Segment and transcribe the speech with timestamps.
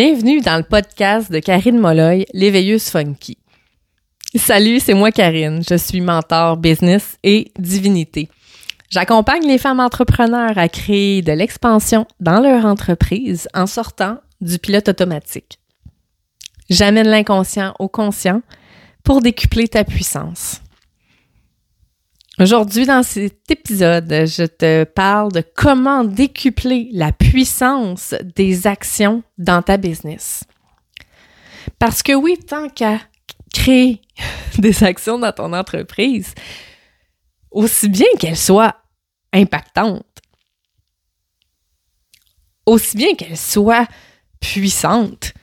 [0.00, 3.36] Bienvenue dans le podcast de Karine Molloy, l'éveilleuse funky.
[4.36, 5.60] Salut, c'est moi Karine.
[5.68, 8.28] Je suis mentor business et divinité.
[8.90, 14.88] J'accompagne les femmes entrepreneurs à créer de l'expansion dans leur entreprise en sortant du pilote
[14.88, 15.58] automatique.
[16.70, 18.42] J'amène l'inconscient au conscient
[19.02, 20.60] pour décupler ta puissance.
[22.40, 29.60] Aujourd'hui, dans cet épisode, je te parle de comment décupler la puissance des actions dans
[29.60, 30.44] ta business.
[31.80, 33.00] Parce que oui, tant qu'à
[33.52, 34.00] créer
[34.58, 36.32] des actions dans ton entreprise,
[37.50, 38.76] aussi bien qu'elles soient
[39.32, 40.22] impactantes,
[42.66, 43.88] aussi bien qu'elles soient
[44.38, 45.34] puissantes.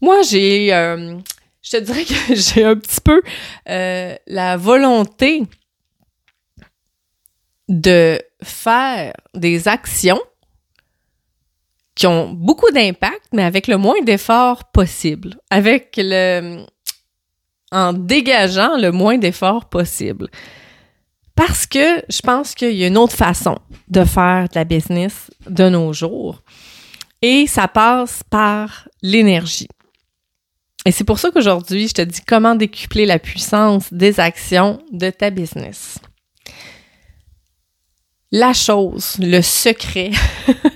[0.00, 1.18] Moi, j'ai euh,
[1.68, 3.22] je te dirais que j'ai un petit peu
[3.68, 5.42] euh, la volonté
[7.68, 10.20] de faire des actions
[11.94, 16.64] qui ont beaucoup d'impact, mais avec le moins d'efforts possible, avec le
[17.70, 20.28] en dégageant le moins d'efforts possible.
[21.34, 23.58] Parce que je pense qu'il y a une autre façon
[23.88, 26.42] de faire de la business de nos jours.
[27.20, 29.68] Et ça passe par l'énergie.
[30.88, 35.10] Et c'est pour ça qu'aujourd'hui, je te dis comment décupler la puissance des actions de
[35.10, 35.98] ta business.
[38.32, 40.12] La chose, le secret,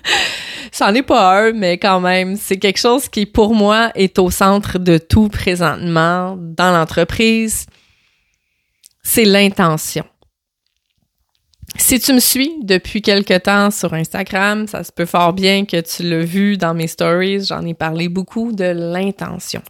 [0.70, 4.30] c'en est pas un, mais quand même, c'est quelque chose qui, pour moi, est au
[4.30, 7.64] centre de tout présentement dans l'entreprise.
[9.02, 10.04] C'est l'intention.
[11.78, 15.80] Si tu me suis depuis quelque temps sur Instagram, ça se peut fort bien que
[15.80, 19.62] tu l'as vu dans mes stories, j'en ai parlé beaucoup de l'intention.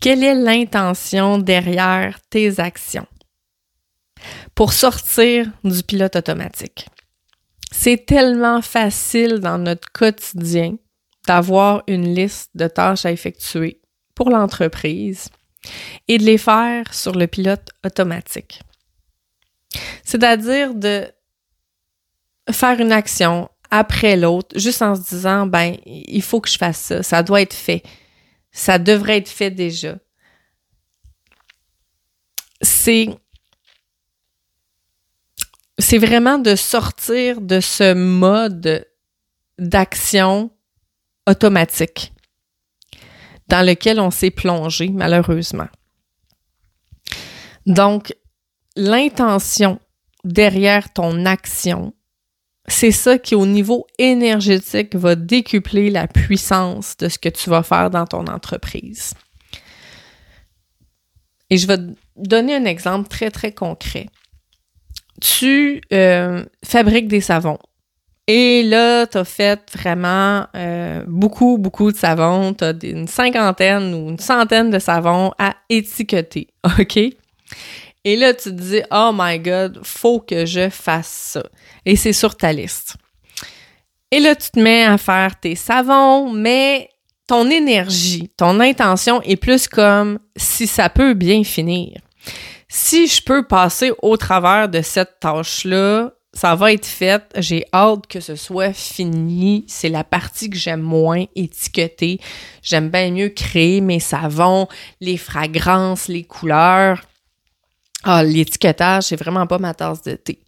[0.00, 3.06] Quelle est l'intention derrière tes actions?
[4.54, 6.88] Pour sortir du pilote automatique.
[7.72, 10.76] C'est tellement facile dans notre quotidien
[11.26, 13.80] d'avoir une liste de tâches à effectuer
[14.14, 15.28] pour l'entreprise
[16.08, 18.60] et de les faire sur le pilote automatique.
[20.04, 21.06] C'est-à-dire de
[22.50, 26.78] faire une action après l'autre, juste en se disant, ben, il faut que je fasse
[26.78, 27.82] ça, ça doit être fait.
[28.52, 29.96] Ça devrait être fait déjà.
[32.60, 33.08] C'est
[35.78, 38.86] c'est vraiment de sortir de ce mode
[39.58, 40.50] d'action
[41.26, 42.12] automatique
[43.48, 45.68] dans lequel on s'est plongé malheureusement.
[47.66, 48.14] Donc,
[48.76, 49.80] l'intention
[50.24, 51.94] derrière ton action,
[52.68, 57.62] c'est ça qui, au niveau énergétique, va décupler la puissance de ce que tu vas
[57.62, 59.14] faire dans ton entreprise.
[61.50, 61.76] Et je vais
[62.16, 64.06] donner un exemple très, très concret.
[65.20, 67.58] Tu euh, fabriques des savons.
[68.28, 72.54] Et là, tu as fait vraiment euh, beaucoup, beaucoup de savons.
[72.54, 76.48] Tu as une cinquantaine ou une centaine de savons à étiqueter.
[76.78, 76.98] OK?
[78.04, 81.42] Et là, tu te dis, oh my God, faut que je fasse ça.
[81.86, 82.96] Et c'est sur ta liste.
[84.10, 86.90] Et là, tu te mets à faire tes savons, mais
[87.26, 92.00] ton énergie, ton intention est plus comme si ça peut bien finir.
[92.68, 97.22] Si je peux passer au travers de cette tâche-là, ça va être fait.
[97.36, 99.64] J'ai hâte que ce soit fini.
[99.68, 102.18] C'est la partie que j'aime moins étiqueter.
[102.62, 104.66] J'aime bien mieux créer mes savons,
[105.00, 107.02] les fragrances, les couleurs.
[108.04, 110.40] Ah, l'étiquetage, c'est vraiment pas ma tasse de thé.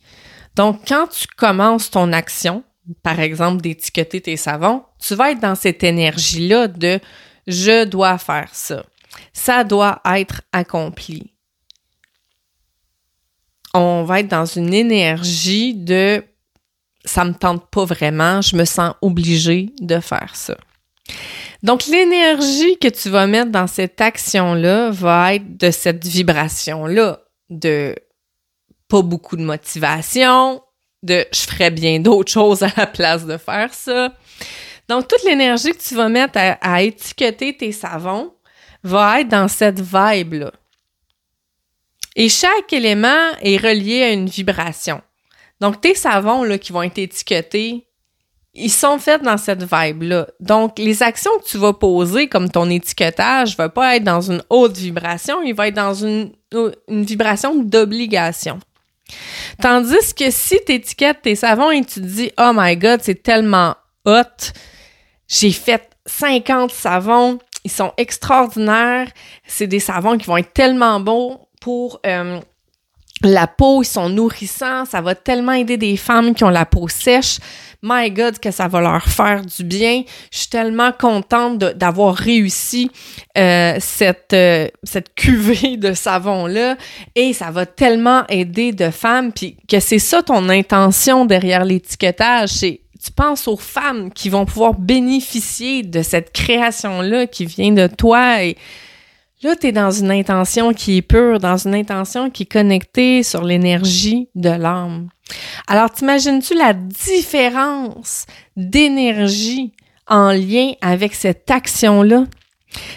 [0.57, 2.65] Donc, quand tu commences ton action,
[3.03, 7.01] par exemple d'étiqueter tes savons, tu vas être dans cette énergie-là de
[7.47, 8.85] je dois faire ça.
[9.33, 11.33] Ça doit être accompli.
[13.73, 16.23] On va être dans une énergie de
[17.05, 20.57] ça me tente pas vraiment, je me sens obligée de faire ça.
[21.63, 27.24] Donc, l'énergie que tu vas mettre dans cette action-là va être de cette vibration-là
[27.59, 27.95] de
[28.89, 30.63] pas beaucoup de motivation,
[31.03, 34.13] de je ferais bien d'autres choses à la place de faire ça.
[34.89, 38.35] Donc, toute l'énergie que tu vas mettre à, étiqueter tes savons
[38.83, 40.53] va être dans cette vibe-là.
[42.17, 45.01] Et chaque élément est relié à une vibration.
[45.61, 47.87] Donc, tes savons là, qui vont être étiquetés,
[48.55, 50.29] ils sont faits dans cette vibe-là.
[50.41, 54.43] Donc, les actions que tu vas poser, comme ton étiquetage, va pas être dans une
[54.49, 56.33] haute vibration, il va être dans une,
[56.89, 58.61] une vibration d'obligation.
[59.61, 63.23] Tandis que si tu étiquettes tes savons et tu te dis Oh my God, c'est
[63.23, 63.75] tellement
[64.05, 64.53] hot,
[65.29, 69.09] j'ai fait 50 savons, ils sont extraordinaires,
[69.47, 72.41] c'est des savons qui vont être tellement beaux pour euh,
[73.27, 76.89] la peau, ils sont nourrissants, ça va tellement aider des femmes qui ont la peau
[76.89, 77.39] sèche.
[77.87, 80.05] My God, que ça va leur faire du bien.
[80.33, 82.91] Je suis tellement contente d'avoir réussi
[83.37, 86.77] euh, cette, euh, cette cuvée de savon-là.
[87.15, 89.33] Et ça va tellement aider de femmes.
[89.33, 92.49] Puis que c'est ça ton intention derrière l'étiquetage.
[92.49, 97.87] C'est tu penses aux femmes qui vont pouvoir bénéficier de cette création-là qui vient de
[97.87, 98.39] toi
[99.45, 103.23] Là, tu es dans une intention qui est pure, dans une intention qui est connectée
[103.23, 105.11] sur l'énergie de l'âme.
[105.69, 108.25] Alors, t'imagines-tu la différence
[108.57, 109.75] d'énergie
[110.09, 112.25] en lien avec cette action-là?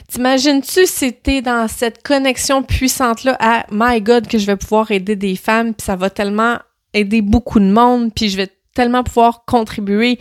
[0.08, 5.18] T'imagines-tu si t'es dans cette connexion puissante-là à My God que je vais pouvoir aider
[5.18, 6.60] des femmes, puis ça va tellement
[6.94, 10.18] aider beaucoup de monde, puis je vais tellement pouvoir contribuer.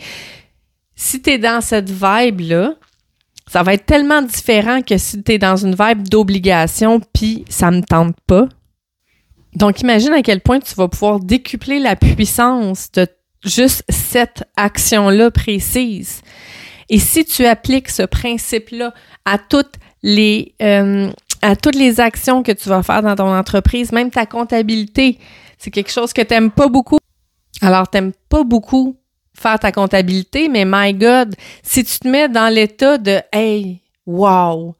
[0.93, 2.73] Si t'es dans cette vibe-là,
[3.47, 7.71] ça va être tellement différent que si tu es dans une vibe d'obligation puis ça
[7.71, 8.47] me tente pas.
[9.55, 13.07] Donc imagine à quel point tu vas pouvoir décupler la puissance de
[13.43, 16.21] juste cette action-là précise.
[16.89, 18.93] Et si tu appliques ce principe-là
[19.25, 21.09] à toutes les euh,
[21.41, 25.19] à toutes les actions que tu vas faire dans ton entreprise, même ta comptabilité,
[25.57, 26.97] c'est quelque chose que tu n'aimes pas beaucoup.
[27.61, 28.97] Alors, tu n'aimes pas beaucoup
[29.39, 34.75] faire ta comptabilité, mais my God, si tu te mets dans l'état de Hey, wow,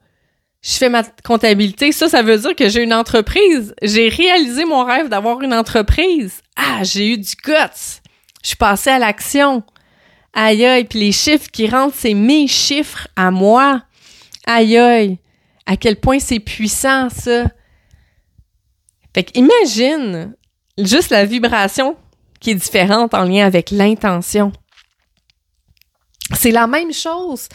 [0.62, 3.74] je fais ma comptabilité, ça, ça veut dire que j'ai une entreprise.
[3.82, 6.42] J'ai réalisé mon rêve d'avoir une entreprise.
[6.56, 8.00] Ah, j'ai eu du guts.
[8.42, 9.62] Je suis passée à l'action.
[10.34, 13.82] Aïe aïe, puis les chiffres qui rentrent, c'est mes chiffres à moi.
[14.46, 15.18] Aïe aïe,
[15.66, 17.44] à quel point c'est puissant ça.
[19.14, 20.34] Fait que imagine
[20.78, 21.96] juste la vibration
[22.40, 24.52] qui est différente en lien avec l'intention.
[26.34, 27.48] C'est la même chose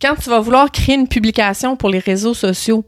[0.00, 2.84] quand tu vas vouloir créer une publication pour les réseaux sociaux.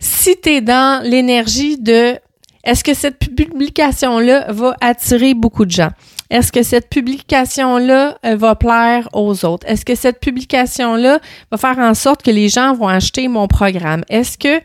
[0.00, 2.18] Si tu es dans l'énergie de
[2.64, 5.90] est-ce que cette publication-là va attirer beaucoup de gens?
[6.30, 9.64] Est-ce que cette publication-là euh, va plaire aux autres?
[9.68, 11.20] Est-ce que cette publication-là
[11.52, 14.02] va faire en sorte que les gens vont acheter mon programme?
[14.08, 14.60] Est-ce que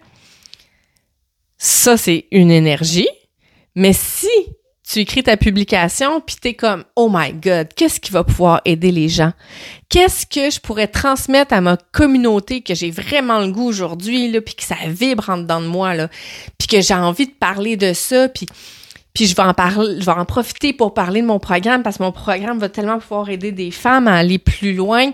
[1.59, 3.09] ça, c'est une énergie?
[3.75, 4.27] Mais si
[4.91, 8.91] tu écris ta publication, puis t'es comme, oh my God, qu'est-ce qui va pouvoir aider
[8.91, 9.31] les gens?
[9.87, 14.55] Qu'est-ce que je pourrais transmettre à ma communauté que j'ai vraiment le goût aujourd'hui, puis
[14.55, 15.93] que ça vibre en dedans de moi,
[16.57, 18.47] puis que j'ai envie de parler de ça, puis
[19.15, 22.11] je vais en je vais en profiter pour parler de mon programme parce que mon
[22.11, 25.11] programme va tellement pouvoir aider des femmes à aller plus loin,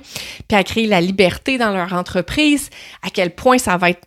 [0.48, 2.72] puis à créer la liberté dans leur entreprise,
[3.04, 4.02] à quel point ça va être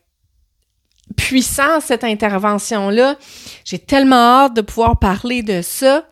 [1.17, 3.17] puissant, cette intervention-là.
[3.65, 6.07] J'ai tellement hâte de pouvoir parler de ça.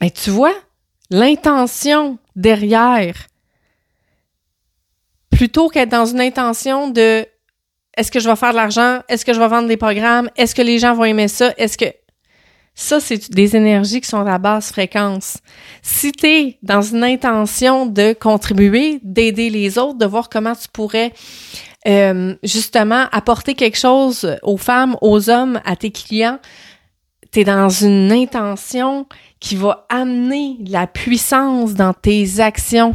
[0.00, 0.54] Mais tu vois,
[1.10, 3.26] l'intention derrière,
[5.30, 7.26] plutôt qu'être dans une intention de
[7.96, 9.00] est-ce que je vais faire de l'argent?
[9.08, 10.30] Est-ce que je vais vendre des programmes?
[10.36, 11.52] Est-ce que les gens vont aimer ça?
[11.56, 11.86] Est-ce que
[12.80, 15.38] ça, c'est des énergies qui sont à basse fréquence.
[15.82, 20.68] Si tu es dans une intention de contribuer, d'aider les autres, de voir comment tu
[20.72, 21.12] pourrais
[21.88, 26.38] euh, justement apporter quelque chose aux femmes, aux hommes, à tes clients,
[27.32, 29.06] tu es dans une intention
[29.40, 32.94] qui va amener la puissance dans tes actions.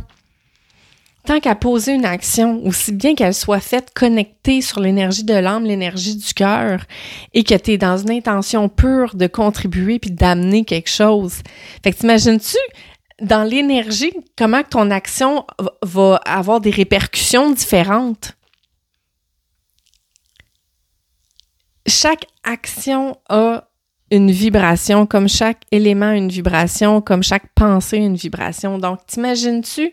[1.26, 5.64] Tant qu'à poser une action, aussi bien qu'elle soit faite connectée sur l'énergie de l'âme,
[5.64, 6.82] l'énergie du cœur,
[7.34, 11.36] et que tu es dans une intention pure de contribuer puis d'amener quelque chose.
[11.82, 12.58] Fait que t'imagines-tu
[13.22, 15.46] dans l'énergie comment ton action
[15.82, 18.34] va avoir des répercussions différentes?
[21.88, 23.68] Chaque action a
[24.12, 28.78] une vibration, comme chaque élément a une vibration, comme chaque pensée une vibration.
[28.78, 29.92] Donc, t'imagines-tu,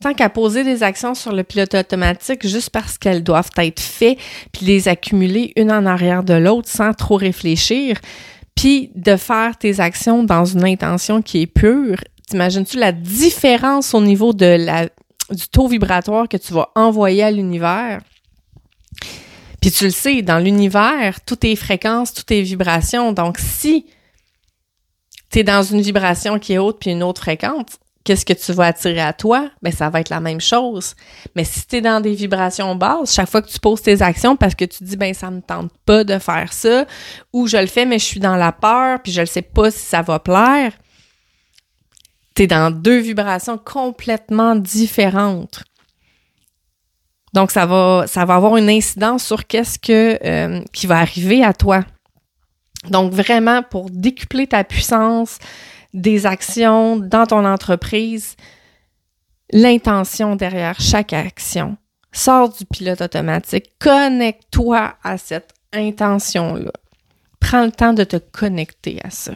[0.00, 4.18] tant qu'à poser des actions sur le pilote automatique juste parce qu'elles doivent être faites,
[4.52, 7.98] puis les accumuler une en arrière de l'autre sans trop réfléchir,
[8.54, 11.98] puis de faire tes actions dans une intention qui est pure,
[12.28, 14.84] t'imagines-tu la différence au niveau de la,
[15.30, 18.00] du taux vibratoire que tu vas envoyer à l'univers?
[19.60, 23.12] Puis tu le sais, dans l'univers, tout est fréquence, tout est vibration.
[23.12, 23.86] Donc, si
[25.30, 28.52] tu es dans une vibration qui est haute puis une autre fréquente, qu'est-ce que tu
[28.52, 29.50] vas attirer à toi?
[29.62, 30.94] Ben, ça va être la même chose.
[31.36, 34.36] Mais si tu es dans des vibrations basses, chaque fois que tu poses tes actions
[34.36, 36.86] parce que tu dis, ben, ça me tente pas de faire ça,
[37.32, 39.70] ou je le fais, mais je suis dans la peur, puis je ne sais pas
[39.70, 40.72] si ça va plaire,
[42.34, 45.62] tu es dans deux vibrations complètement différentes.
[47.32, 51.44] Donc, ça va, ça va avoir une incidence sur qu'est-ce que, euh, qui va arriver
[51.44, 51.84] à toi.
[52.88, 55.38] Donc, vraiment, pour décupler ta puissance
[55.92, 58.36] des actions dans ton entreprise,
[59.52, 61.76] l'intention derrière chaque action.
[62.12, 66.72] Sors du pilote automatique, connecte-toi à cette intention-là.
[67.38, 69.32] prends le temps de te connecter à ça.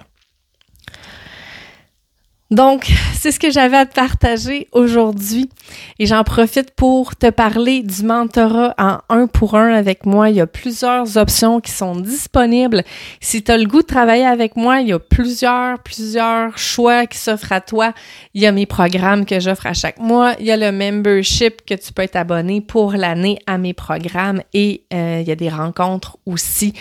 [2.54, 5.50] Donc, c'est ce que j'avais à partager aujourd'hui
[5.98, 10.30] et j'en profite pour te parler du mentorat en un pour un avec moi.
[10.30, 12.84] Il y a plusieurs options qui sont disponibles.
[13.20, 17.06] Si tu as le goût de travailler avec moi, il y a plusieurs, plusieurs choix
[17.06, 17.92] qui s'offrent à toi.
[18.34, 20.34] Il y a mes programmes que j'offre à chaque mois.
[20.38, 22.14] Il y a le membership que tu peux être
[22.68, 26.72] pour l'année à mes programmes et euh, il y a des rencontres aussi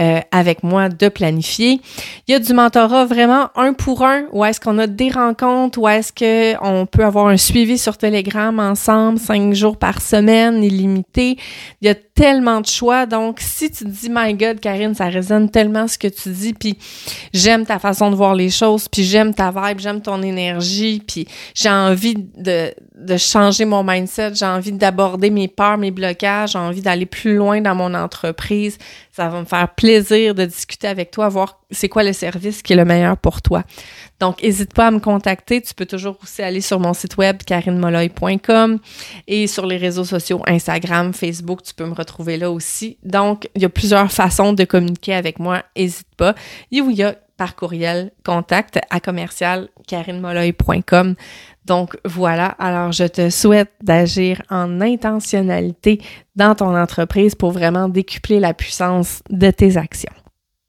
[0.00, 1.80] euh, avec moi de planifier.
[2.26, 5.78] Il y a du mentorat vraiment un pour un où est-ce qu'on a des rencontre
[5.78, 11.36] ou est-ce qu'on peut avoir un suivi sur Telegram ensemble, cinq jours par semaine, illimité.
[11.80, 13.06] Il y a tellement de choix.
[13.06, 16.78] Donc, si tu dis, my God, Karine, ça résonne tellement ce que tu dis, puis
[17.32, 21.26] j'aime ta façon de voir les choses, puis j'aime ta vibe, j'aime ton énergie, puis
[21.54, 26.58] j'ai envie de, de changer mon mindset, j'ai envie d'aborder mes peurs, mes blocages, j'ai
[26.58, 28.78] envie d'aller plus loin dans mon entreprise.
[29.10, 32.72] Ça va me faire plaisir de discuter avec toi, voir c'est quoi le service qui
[32.72, 33.64] est le meilleur pour toi.
[34.18, 35.60] Donc, n'hésite pas à me contacter.
[35.62, 38.78] Tu peux toujours aussi aller sur mon site web karinemoloy.com
[39.26, 42.98] et sur les réseaux sociaux Instagram, Facebook, tu peux me retrouver là aussi.
[43.02, 45.62] Donc, il y a plusieurs façons de communiquer avec moi.
[45.76, 46.34] N'hésite pas.
[47.40, 49.70] Par courriel contact à commercial
[51.64, 56.02] Donc voilà, alors je te souhaite d'agir en intentionnalité
[56.36, 60.12] dans ton entreprise pour vraiment décupler la puissance de tes actions.